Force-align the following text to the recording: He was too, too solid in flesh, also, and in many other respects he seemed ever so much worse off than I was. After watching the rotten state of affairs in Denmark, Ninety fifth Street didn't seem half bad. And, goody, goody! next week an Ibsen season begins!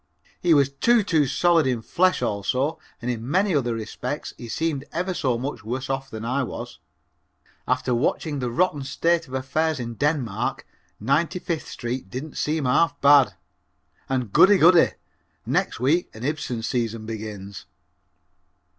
He 0.41 0.55
was 0.55 0.69
too, 0.71 1.03
too 1.03 1.27
solid 1.27 1.67
in 1.67 1.83
flesh, 1.83 2.23
also, 2.23 2.79
and 3.03 3.11
in 3.11 3.29
many 3.29 3.53
other 3.53 3.75
respects 3.75 4.33
he 4.35 4.47
seemed 4.49 4.83
ever 4.91 5.13
so 5.13 5.37
much 5.37 5.63
worse 5.63 5.91
off 5.91 6.09
than 6.09 6.25
I 6.25 6.41
was. 6.41 6.79
After 7.67 7.93
watching 7.93 8.39
the 8.39 8.49
rotten 8.49 8.81
state 8.83 9.27
of 9.27 9.35
affairs 9.35 9.79
in 9.79 9.93
Denmark, 9.93 10.65
Ninety 10.99 11.37
fifth 11.37 11.67
Street 11.67 12.09
didn't 12.09 12.35
seem 12.35 12.65
half 12.65 12.99
bad. 12.99 13.35
And, 14.09 14.33
goody, 14.33 14.57
goody! 14.57 14.93
next 15.45 15.79
week 15.79 16.09
an 16.15 16.23
Ibsen 16.23 16.63
season 16.63 17.05
begins! 17.05 17.67